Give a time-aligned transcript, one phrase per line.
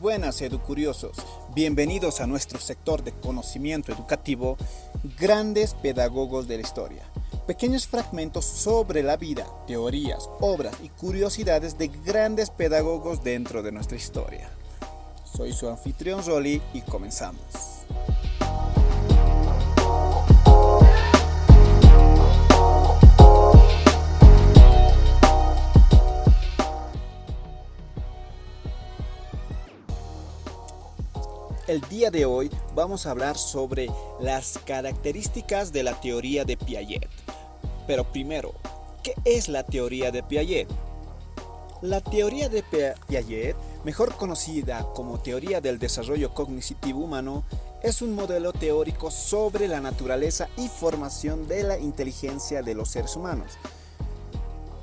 [0.00, 1.16] Buenas, educuriosos.
[1.54, 4.56] Bienvenidos a nuestro sector de conocimiento educativo,
[5.18, 7.02] grandes pedagogos de la historia.
[7.46, 13.96] Pequeños fragmentos sobre la vida, teorías, obras y curiosidades de grandes pedagogos dentro de nuestra
[13.96, 14.48] historia.
[15.24, 17.42] Soy su anfitrión Rolly y comenzamos.
[31.72, 33.88] El día de hoy vamos a hablar sobre
[34.20, 37.08] las características de la teoría de Piaget.
[37.86, 38.52] Pero primero,
[39.02, 40.68] ¿qué es la teoría de Piaget?
[41.80, 42.62] La teoría de
[43.08, 43.56] Piaget,
[43.86, 47.42] mejor conocida como teoría del desarrollo cognitivo humano,
[47.82, 53.16] es un modelo teórico sobre la naturaleza y formación de la inteligencia de los seres
[53.16, 53.52] humanos.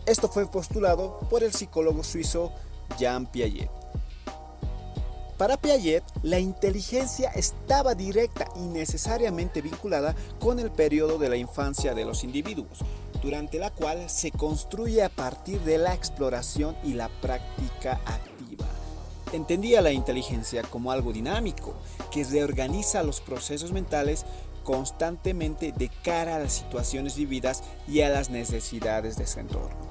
[0.08, 2.52] Esto fue postulado por el psicólogo suizo
[2.98, 3.70] Jean Piaget.
[5.40, 11.94] Para Piaget, la inteligencia estaba directa y necesariamente vinculada con el periodo de la infancia
[11.94, 12.80] de los individuos,
[13.23, 18.67] durante la cual se construye a partir de la exploración y la práctica activa.
[19.32, 21.73] Entendía la inteligencia como algo dinámico,
[22.12, 24.26] que reorganiza los procesos mentales
[24.66, 29.89] constantemente de cara a las situaciones vividas y a las necesidades de su entorno.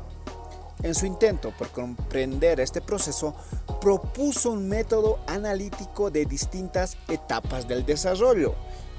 [0.82, 3.34] En su intento por comprender este proceso,
[3.80, 8.54] propuso un método analítico de distintas etapas del desarrollo,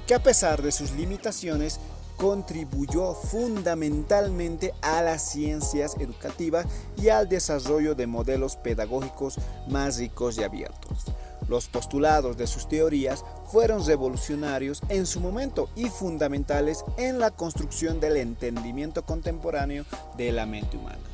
[0.06, 1.80] que a pesar de sus limitaciones,
[2.18, 6.66] contribuyó fundamentalmente a las ciencias educativas
[6.98, 9.38] y al desarrollo de modelos pedagógicos
[9.68, 11.06] más ricos y abiertos.
[11.48, 18.00] Los postulados de sus teorías fueron revolucionarios en su momento y fundamentales en la construcción
[18.00, 19.86] del entendimiento contemporáneo
[20.18, 21.09] de la mente humana.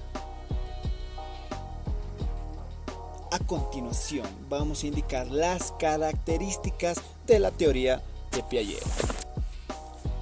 [3.33, 8.01] A continuación vamos a indicar las características de la teoría
[8.31, 8.85] de Piaget.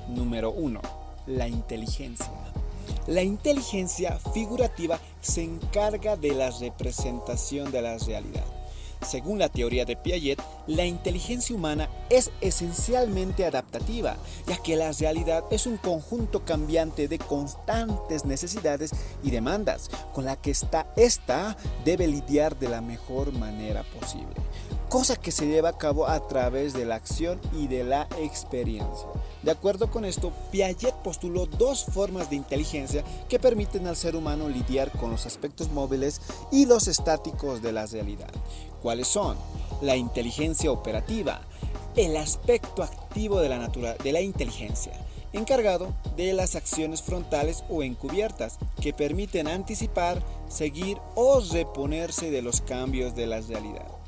[0.09, 0.81] Número 1.
[1.27, 2.33] La inteligencia.
[3.07, 8.45] La inteligencia figurativa se encarga de la representación de la realidad.
[9.05, 14.17] Según la teoría de Piaget, la inteligencia humana es esencialmente adaptativa,
[14.47, 18.93] ya que la realidad es un conjunto cambiante de constantes necesidades
[19.23, 24.35] y demandas, con la que esta, esta debe lidiar de la mejor manera posible,
[24.89, 29.09] cosa que se lleva a cabo a través de la acción y de la experiencia.
[29.45, 34.49] De acuerdo con esto, Piaget postuló dos formas de inteligencia que permiten al ser humano
[34.49, 38.33] lidiar con los aspectos móviles y los estáticos de la realidad.
[38.81, 39.37] ¿Cuáles son?
[39.83, 41.43] La inteligencia operativa,
[41.95, 43.69] el aspecto activo de la,
[44.03, 44.93] de la inteligencia,
[45.35, 52.63] encargado de las acciones frontales o encubiertas que permiten anticipar, seguir o reponerse de los
[52.63, 54.04] cambios de la realidad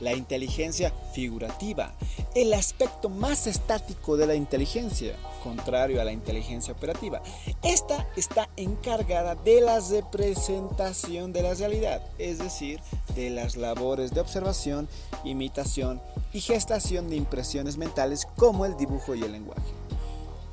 [0.00, 1.92] la inteligencia figurativa,
[2.34, 7.22] el aspecto más estático de la inteligencia, contrario a la inteligencia operativa.
[7.62, 12.80] Esta está encargada de la representación de la realidad, es decir,
[13.14, 14.88] de las labores de observación,
[15.24, 16.00] imitación
[16.32, 19.85] y gestación de impresiones mentales como el dibujo y el lenguaje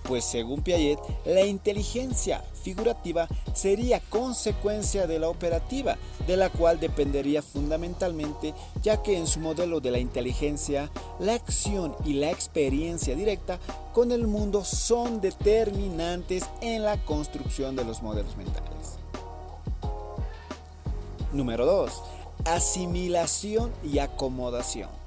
[0.04, 5.98] pues según Piaget, la inteligencia figurativa sería consecuencia de la operativa,
[6.28, 11.96] de la cual dependería fundamentalmente, ya que en su modelo de la inteligencia, la acción
[12.06, 13.60] y la experiencia directa
[13.94, 18.98] con el mundo son determinantes en la construcción de los modelos mentales.
[21.32, 22.04] Número 2.
[22.46, 25.03] Asimilación y acomodación.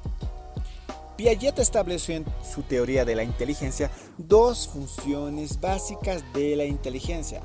[1.17, 7.41] Piaget estableció en su teoría de la inteligencia dos funciones básicas de la inteligencia,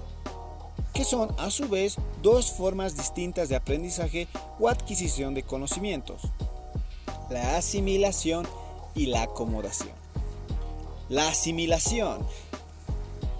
[0.93, 4.27] que son a su vez dos formas distintas de aprendizaje
[4.59, 6.23] o adquisición de conocimientos,
[7.29, 8.45] la asimilación
[8.93, 9.93] y la acomodación.
[11.07, 12.25] La asimilación.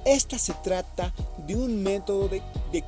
[0.06, 1.14] Esta se trata
[1.46, 2.42] de un método de,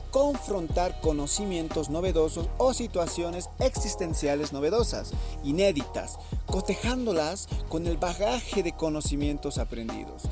[0.10, 5.12] confrontar conocimientos novedosos o situaciones existenciales novedosas,
[5.44, 6.18] inéditas,
[6.48, 10.24] cotejándolas con el bagaje de conocimientos aprendidos.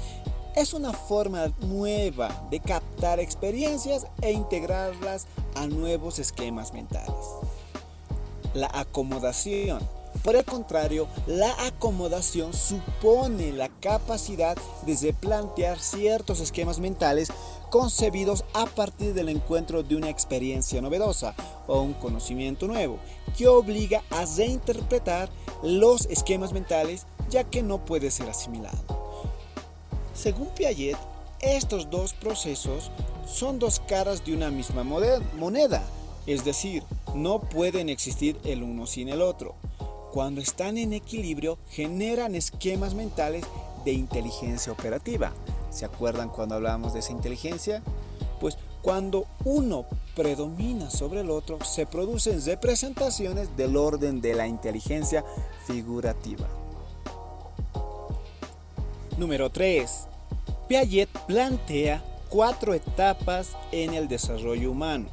[0.56, 7.26] Es una forma nueva de captar experiencias e integrarlas a nuevos esquemas mentales.
[8.54, 10.01] La acomodación.
[10.24, 14.56] Por el contrario, la acomodación supone la capacidad
[14.86, 17.30] de replantear ciertos esquemas mentales
[17.72, 21.34] concebidos a partir del encuentro de una experiencia novedosa
[21.68, 23.00] o un conocimiento nuevo,
[23.38, 25.30] que obliga a reinterpretar
[25.64, 28.78] los esquemas mentales ya que no puede ser asimilado.
[30.14, 30.98] Según Piaget,
[31.40, 32.92] estos dos procesos
[33.26, 35.82] son dos caras de una misma moneda,
[36.28, 36.84] es decir,
[37.16, 39.56] no pueden existir el uno sin el otro.
[40.12, 43.46] Cuando están en equilibrio, generan esquemas mentales
[43.86, 45.32] de inteligencia operativa.
[45.70, 47.82] ¿Se acuerdan cuando hablábamos de esa inteligencia?
[48.40, 49.86] Pues cuando uno
[50.16, 55.24] predomina sobre el otro, se producen representaciones del orden de la inteligencia
[55.66, 56.48] figurativa.
[59.18, 60.08] Número 3.
[60.68, 65.08] Piaget plantea cuatro etapas en el desarrollo humano.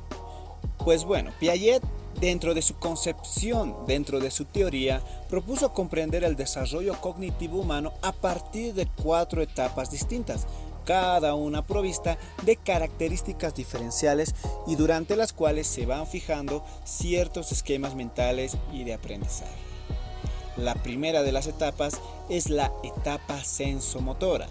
[0.85, 1.83] Pues bueno, Piaget
[2.21, 8.13] dentro de su concepción, dentro de su teoría, propuso comprender el desarrollo cognitivo humano a
[8.13, 10.47] partir de cuatro etapas distintas,
[10.85, 14.35] cada una provista de características diferenciales
[14.67, 19.53] y durante las cuales se van fijando ciertos esquemas mentales y de aprendizaje.
[20.57, 24.49] La primera de las etapas es la etapa sensomotora,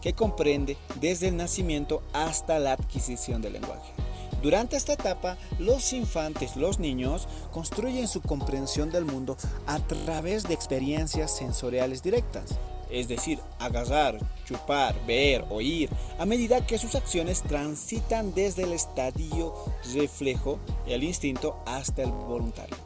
[0.00, 4.05] que comprende desde el nacimiento hasta la adquisición del lenguaje.
[4.46, 10.54] Durante esta etapa, los infantes, los niños, construyen su comprensión del mundo a través de
[10.54, 12.54] experiencias sensoriales directas,
[12.88, 15.90] es decir, agarrar, chupar, ver, oír,
[16.20, 19.52] a medida que sus acciones transitan desde el estadio
[19.92, 22.76] reflejo, el instinto, hasta el voluntario.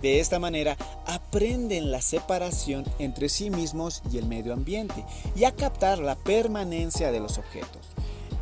[0.00, 5.04] De esta manera aprenden la separación entre sí mismos y el medio ambiente
[5.34, 7.88] y a captar la permanencia de los objetos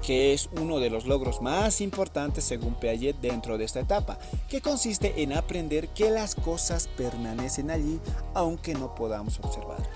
[0.06, 4.61] que es uno de los logros más importantes según Piaget dentro de esta etapa, que
[4.61, 7.99] consiste en aprender que las cosas permanecen allí
[8.32, 9.88] aunque no podamos observarlas.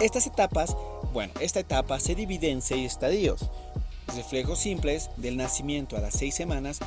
[0.00, 0.76] Estas etapas,
[1.12, 3.48] bueno, esta etapa se divide en seis estadios,
[4.16, 6.80] reflejos simples del nacimiento a las seis semanas,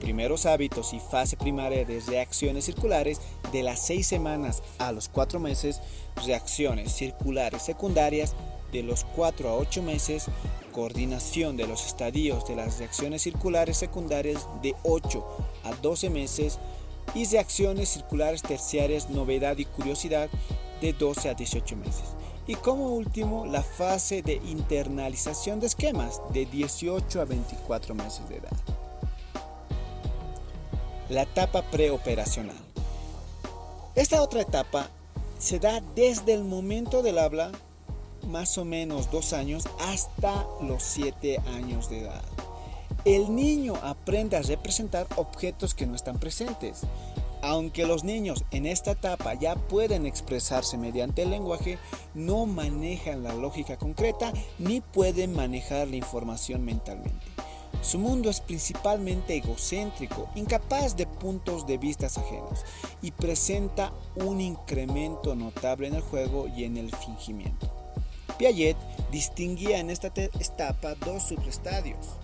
[0.00, 3.20] primeros hábitos y fase primaria de reacciones circulares
[3.52, 5.82] de las seis semanas a los cuatro meses,
[6.24, 8.34] reacciones circulares secundarias
[8.72, 10.26] de los 4 a 8 meses,
[10.72, 15.24] coordinación de los estadios de las reacciones circulares secundarias de 8
[15.64, 16.58] a 12 meses
[17.14, 20.28] y reacciones circulares terciarias novedad y curiosidad
[20.80, 22.04] de 12 a 18 meses.
[22.46, 28.36] Y como último, la fase de internalización de esquemas de 18 a 24 meses de
[28.38, 28.52] edad.
[31.08, 32.56] La etapa preoperacional.
[33.94, 34.88] Esta otra etapa
[35.38, 37.52] se da desde el momento del habla
[38.26, 42.22] más o menos dos años hasta los siete años de edad.
[43.04, 46.82] El niño aprende a representar objetos que no están presentes.
[47.42, 51.78] Aunque los niños en esta etapa ya pueden expresarse mediante el lenguaje,
[52.14, 57.26] no manejan la lógica concreta ni pueden manejar la información mentalmente.
[57.82, 62.64] Su mundo es principalmente egocéntrico, incapaz de puntos de vista ajenos
[63.02, 67.81] y presenta un incremento notable en el juego y en el fingimiento.
[68.42, 68.76] Piaget
[69.12, 72.18] distinguía en esta etapa dos subestadios,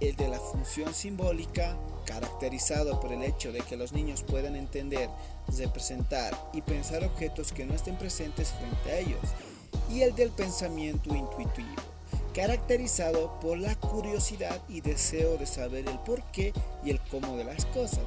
[0.00, 5.08] el de la función simbólica, caracterizado por el hecho de que los niños puedan entender,
[5.56, 9.20] representar y pensar objetos que no estén presentes frente a ellos,
[9.88, 11.82] y el del pensamiento intuitivo,
[12.34, 16.52] caracterizado por la curiosidad y deseo de saber el por qué
[16.84, 18.06] y el cómo de las cosas,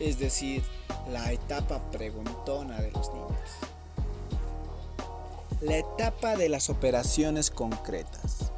[0.00, 0.62] es decir,
[1.10, 3.77] la etapa preguntona de los niños
[5.60, 8.52] la etapa de las operaciones concretas.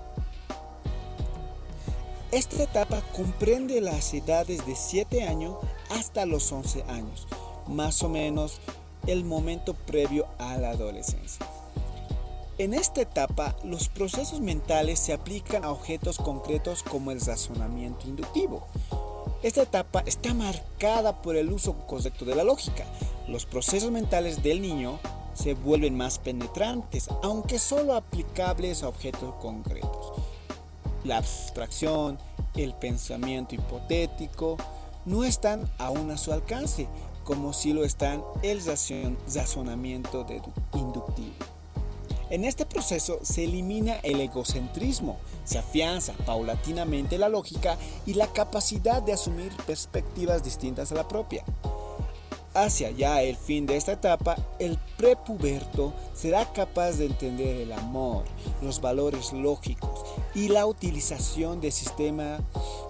[2.30, 5.57] Esta etapa comprende las edades de 7 años
[5.90, 7.26] hasta los 11 años,
[7.66, 8.61] más o menos
[9.07, 11.47] el momento previo a la adolescencia.
[12.59, 18.66] En esta etapa, los procesos mentales se aplican a objetos concretos como el razonamiento inductivo.
[19.42, 22.85] Esta etapa está marcada por el uso correcto de la lógica.
[23.26, 25.00] Los procesos mentales del niño
[25.40, 30.12] se vuelven más penetrantes, aunque solo aplicables a objetos concretos.
[31.02, 32.18] La abstracción,
[32.56, 34.59] el pensamiento hipotético,
[35.06, 36.88] no están aún a su alcance,
[37.25, 38.61] como si lo están el
[39.35, 40.26] razonamiento
[40.75, 41.32] inductivo.
[42.28, 49.02] En este proceso se elimina el egocentrismo, se afianza paulatinamente la lógica y la capacidad
[49.02, 51.44] de asumir perspectivas distintas a la propia.
[52.52, 58.25] Hacia ya el fin de esta etapa, el prepuberto será capaz de entender el amor,
[58.61, 60.04] los valores lógicos
[60.35, 62.40] y la utilización de sistemas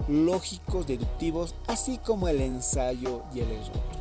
[0.09, 4.01] lógicos deductivos, así como el ensayo y el error.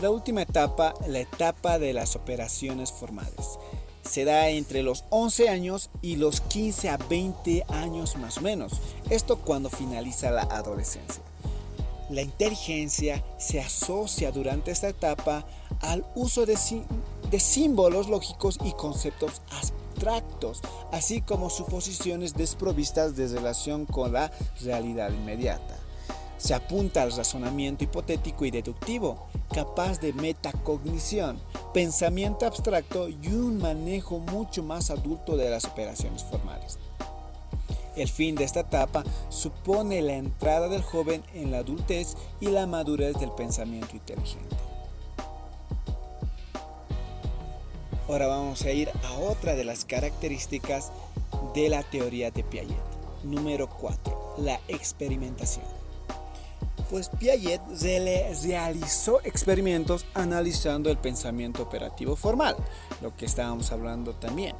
[0.00, 3.60] La última etapa, la etapa de las operaciones formales,
[4.02, 8.80] se da entre los 11 años y los 15 a 20 años más o menos,
[9.10, 11.22] esto cuando finaliza la adolescencia.
[12.12, 15.46] La inteligencia se asocia durante esta etapa
[15.80, 16.58] al uso de,
[17.38, 20.60] símbolos lógicos y conceptos abstractos,
[20.92, 25.78] así como suposiciones desprovistas de relación con la realidad inmediata.
[26.36, 31.38] Se apunta al razonamiento hipotético y deductivo, capaz de metacognición,
[31.72, 36.78] pensamiento abstracto y un manejo mucho más adulto de las operaciones formales.
[37.96, 42.66] El fin de esta etapa supone la entrada del joven en la adultez y la
[42.66, 44.56] madurez del pensamiento inteligente.
[48.08, 50.92] Ahora vamos a ir a otra de las características
[51.54, 52.76] de la teoría de Piaget.
[53.24, 54.34] Número 4.
[54.38, 55.81] La experimentación
[56.92, 57.62] pues Piaget
[58.44, 62.54] realizó experimentos analizando el pensamiento operativo formal,
[63.00, 64.54] lo que estábamos hablando también.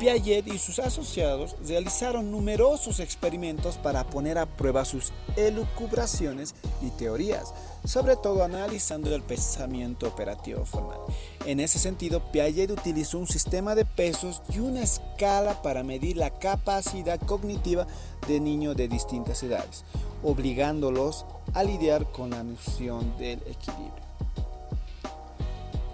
[0.00, 7.54] Piaget y sus asociados realizaron numerosos experimentos para poner a prueba sus elucubraciones y teorías,
[7.84, 10.98] sobre todo analizando el pensamiento operativo formal.
[11.46, 16.30] En ese sentido, Piaget utilizó un sistema de pesos y una escala para medir la
[16.30, 17.86] capacidad cognitiva
[18.26, 19.84] de niños de distintas edades,
[20.22, 24.08] obligándolos a lidiar con la noción del equilibrio.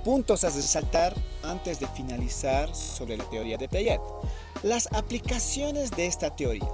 [0.04, 4.00] Puntos a resaltar antes de finalizar sobre la teoría de Piaget.
[4.62, 6.69] Las aplicaciones de esta teoría.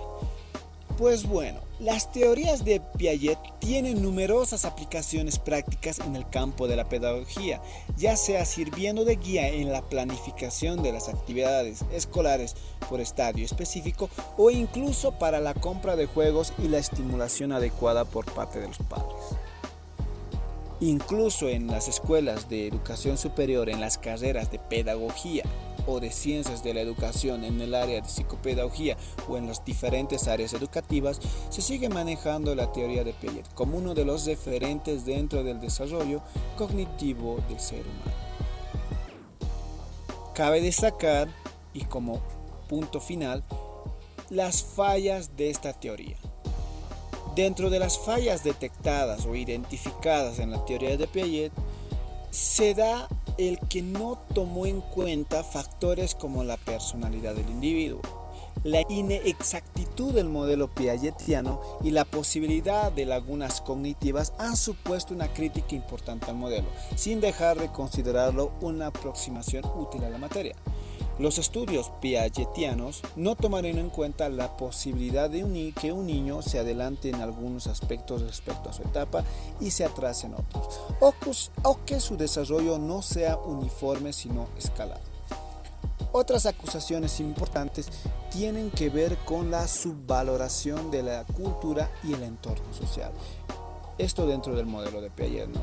[0.99, 6.88] Pues bueno, las teorías de Piaget tienen numerosas aplicaciones prácticas en el campo de la
[6.88, 7.62] pedagogía,
[7.96, 12.54] ya sea sirviendo de guía en la planificación de las actividades escolares
[12.90, 18.26] por estadio específico o incluso para la compra de juegos y la estimulación adecuada por
[18.26, 19.16] parte de los padres.
[20.80, 25.44] Incluso en las escuelas de educación superior, en las carreras de pedagogía,
[25.87, 28.96] o de ciencias de la educación en el área de psicopedagogía
[29.28, 33.94] o en las diferentes áreas educativas, se sigue manejando la teoría de Piaget como uno
[33.94, 36.22] de los referentes dentro del desarrollo
[36.56, 38.30] cognitivo del ser humano.
[40.34, 41.28] Cabe destacar,
[41.75, 42.20] y como
[42.68, 43.44] punto final,
[44.30, 46.16] las fallas de esta teoría.
[47.34, 51.52] Dentro de las fallas detectadas o identificadas en la teoría de Piaget,
[52.30, 53.08] se da
[53.38, 58.00] el que no tomó en cuenta factores como la personalidad del individuo,
[58.64, 65.75] la inexactitud del modelo piagetiano y la posibilidad de lagunas cognitivas han supuesto una crítica
[65.75, 70.54] importante al modelo, sin dejar de considerarlo una aproximación útil a la materia.
[71.21, 77.11] Los estudios piagetianos no tomaron en cuenta la posibilidad de que un niño se adelante
[77.11, 79.23] en algunos aspectos respecto a su etapa
[79.61, 80.81] y se atrase en otros,
[81.62, 85.03] o que su desarrollo no sea uniforme sino escalado.
[86.11, 87.91] Otras acusaciones importantes
[88.31, 93.12] tienen que ver con la subvaloración de la cultura y el entorno social.
[93.99, 95.61] Esto dentro del modelo de Piaget, ¿no?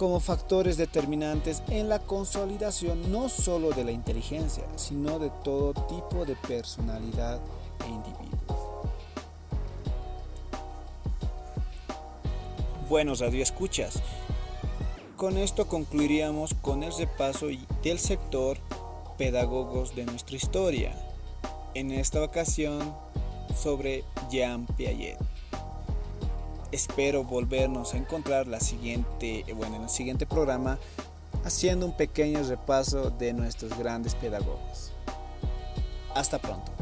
[0.00, 6.24] Como factores determinantes en la consolidación no solo de la inteligencia, sino de todo tipo
[6.24, 7.38] de personalidad
[7.84, 8.82] e individuo.
[12.88, 14.02] Buenos escuchas.
[15.16, 17.48] Con esto concluiríamos con el repaso
[17.82, 18.56] del sector
[19.18, 20.96] pedagogos de nuestra historia.
[21.74, 22.96] En esta ocasión
[23.54, 25.18] sobre Jean Piaget.
[26.72, 30.78] Espero volvernos a encontrar la siguiente, bueno, en el siguiente programa
[31.44, 34.92] haciendo un pequeño repaso de nuestros grandes pedagogos.
[36.14, 36.79] Hasta pronto.